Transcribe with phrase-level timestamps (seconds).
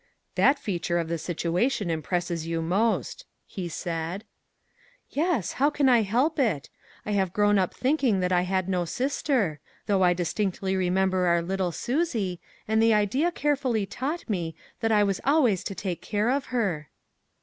[0.33, 4.23] "That feature of the situation impresses you most," he said."
[5.11, 6.71] Yes; how can I help it?
[7.05, 11.27] I have grown up thinking that I had no sister; though I dis tinctly remember
[11.27, 16.01] our little Susie, and the idea carefully taught me that I was always to take
[16.01, 16.89] care of her."